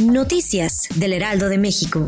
Noticias 0.00 0.88
del 0.94 1.12
Heraldo 1.12 1.48
de 1.48 1.58
México. 1.58 2.06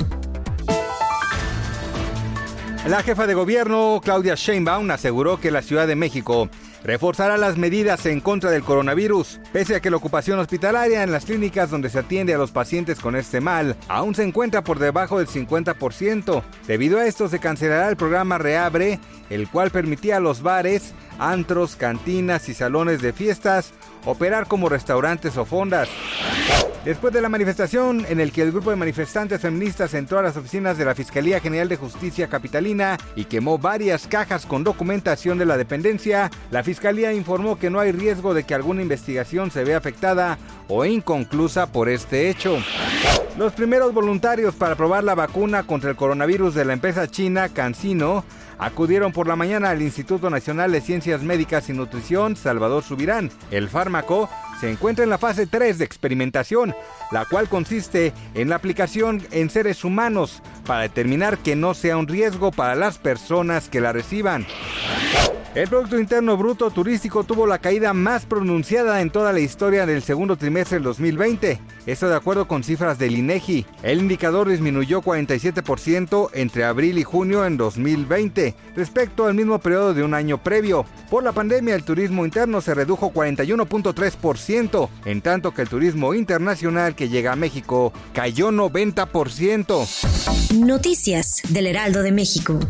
La 2.86 3.02
jefa 3.02 3.26
de 3.26 3.34
gobierno, 3.34 4.00
Claudia 4.02 4.34
Sheinbaum, 4.34 4.90
aseguró 4.90 5.38
que 5.38 5.50
la 5.50 5.60
Ciudad 5.60 5.86
de 5.86 5.96
México 5.96 6.48
reforzará 6.82 7.36
las 7.36 7.58
medidas 7.58 8.06
en 8.06 8.20
contra 8.20 8.50
del 8.50 8.62
coronavirus, 8.62 9.40
pese 9.52 9.76
a 9.76 9.80
que 9.80 9.90
la 9.90 9.98
ocupación 9.98 10.38
hospitalaria 10.38 11.02
en 11.02 11.12
las 11.12 11.26
clínicas 11.26 11.70
donde 11.70 11.90
se 11.90 11.98
atiende 11.98 12.34
a 12.34 12.38
los 12.38 12.52
pacientes 12.52 12.98
con 13.00 13.16
este 13.16 13.40
mal 13.40 13.76
aún 13.88 14.14
se 14.14 14.22
encuentra 14.22 14.64
por 14.64 14.78
debajo 14.78 15.18
del 15.18 15.28
50%. 15.28 16.42
Debido 16.66 16.98
a 16.98 17.06
esto 17.06 17.28
se 17.28 17.38
cancelará 17.38 17.88
el 17.90 17.96
programa 17.96 18.38
Reabre, 18.38 18.98
el 19.28 19.48
cual 19.48 19.70
permitía 19.70 20.16
a 20.16 20.20
los 20.20 20.42
bares, 20.42 20.94
antros, 21.18 21.76
cantinas 21.76 22.48
y 22.48 22.54
salones 22.54 23.02
de 23.02 23.12
fiestas 23.12 23.72
operar 24.06 24.46
como 24.46 24.68
restaurantes 24.68 25.36
o 25.36 25.44
fondas. 25.44 25.88
Después 26.84 27.12
de 27.12 27.20
la 27.20 27.28
manifestación 27.28 28.06
en 28.08 28.20
el 28.20 28.32
que 28.32 28.40
el 28.40 28.52
grupo 28.52 28.70
de 28.70 28.76
manifestantes 28.76 29.42
feministas 29.42 29.92
entró 29.92 30.18
a 30.18 30.22
las 30.22 30.38
oficinas 30.38 30.78
de 30.78 30.86
la 30.86 30.94
Fiscalía 30.94 31.38
General 31.38 31.68
de 31.68 31.76
Justicia 31.76 32.28
Capitalina 32.28 32.96
y 33.14 33.26
quemó 33.26 33.58
varias 33.58 34.06
cajas 34.06 34.46
con 34.46 34.64
documentación 34.64 35.36
de 35.36 35.44
la 35.44 35.58
dependencia, 35.58 36.30
la 36.50 36.62
Fiscalía 36.62 37.12
informó 37.12 37.58
que 37.58 37.68
no 37.68 37.80
hay 37.80 37.92
riesgo 37.92 38.32
de 38.32 38.44
que 38.44 38.54
alguna 38.54 38.80
investigación 38.80 39.50
se 39.50 39.62
vea 39.62 39.76
afectada 39.76 40.38
o 40.68 40.86
inconclusa 40.86 41.66
por 41.66 41.90
este 41.90 42.30
hecho. 42.30 42.56
Los 43.36 43.52
primeros 43.52 43.92
voluntarios 43.92 44.54
para 44.54 44.74
probar 44.74 45.04
la 45.04 45.14
vacuna 45.14 45.64
contra 45.64 45.90
el 45.90 45.96
coronavirus 45.96 46.54
de 46.54 46.64
la 46.64 46.72
empresa 46.72 47.06
china 47.08 47.50
CanSino 47.50 48.24
acudieron 48.58 49.12
por 49.12 49.26
la 49.26 49.36
mañana 49.36 49.70
al 49.70 49.82
Instituto 49.82 50.30
Nacional 50.30 50.72
de 50.72 50.80
Ciencias 50.80 51.22
Médicas 51.22 51.68
y 51.68 51.72
Nutrición 51.72 52.36
Salvador 52.36 52.82
Subirán. 52.82 53.30
El 53.50 53.68
fármaco 53.68 54.28
se 54.60 54.70
encuentra 54.70 55.04
en 55.04 55.10
la 55.10 55.18
fase 55.18 55.46
3 55.46 55.78
de 55.78 55.84
experimentación, 55.84 56.74
la 57.10 57.24
cual 57.24 57.48
consiste 57.48 58.12
en 58.34 58.50
la 58.50 58.56
aplicación 58.56 59.26
en 59.30 59.48
seres 59.48 59.84
humanos 59.84 60.42
para 60.66 60.82
determinar 60.82 61.38
que 61.38 61.56
no 61.56 61.72
sea 61.72 61.96
un 61.96 62.06
riesgo 62.06 62.52
para 62.52 62.74
las 62.74 62.98
personas 62.98 63.68
que 63.68 63.80
la 63.80 63.92
reciban. 63.92 64.46
El 65.52 65.66
Producto 65.66 65.98
Interno 65.98 66.36
Bruto 66.36 66.70
turístico 66.70 67.24
tuvo 67.24 67.44
la 67.44 67.58
caída 67.58 67.92
más 67.92 68.24
pronunciada 68.24 69.00
en 69.00 69.10
toda 69.10 69.32
la 69.32 69.40
historia 69.40 69.84
del 69.84 70.00
segundo 70.00 70.36
trimestre 70.36 70.76
del 70.76 70.84
2020. 70.84 71.58
Esto 71.86 72.08
de 72.08 72.14
acuerdo 72.14 72.46
con 72.46 72.62
cifras 72.62 73.00
del 73.00 73.18
INEGI. 73.18 73.66
El 73.82 73.98
indicador 73.98 74.48
disminuyó 74.48 75.02
47% 75.02 76.30
entre 76.34 76.64
abril 76.64 76.98
y 76.98 77.02
junio 77.02 77.44
en 77.44 77.56
2020 77.56 78.54
respecto 78.76 79.26
al 79.26 79.34
mismo 79.34 79.58
periodo 79.58 79.92
de 79.92 80.04
un 80.04 80.14
año 80.14 80.40
previo. 80.40 80.86
Por 81.10 81.24
la 81.24 81.32
pandemia 81.32 81.74
el 81.74 81.82
turismo 81.82 82.24
interno 82.24 82.60
se 82.60 82.72
redujo 82.72 83.12
41.3%, 83.12 84.88
en 85.04 85.20
tanto 85.20 85.52
que 85.52 85.62
el 85.62 85.68
turismo 85.68 86.14
internacional 86.14 86.94
que 86.94 87.08
llega 87.08 87.32
a 87.32 87.36
México 87.36 87.92
cayó 88.12 88.52
90%. 88.52 90.60
Noticias 90.60 91.42
del 91.48 91.66
Heraldo 91.66 92.04
de 92.04 92.12
México. 92.12 92.60